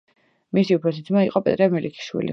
[0.57, 2.29] მისი უფროსი ძმა იყო პეტრე მელიქიშვილი.